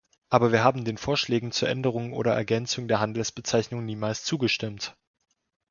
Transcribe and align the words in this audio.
Aber 0.29 0.51
wir 0.51 0.63
haben 0.63 0.83
den 0.83 0.97
Vorschlägen 0.97 1.51
zur 1.51 1.69
Änderung 1.69 2.13
oder 2.13 2.33
Ergänzung 2.33 2.87
der 2.87 2.99
Handelsbezeichnung 2.99 3.85
niemals 3.85 4.23
zugestimmt. 4.25 4.97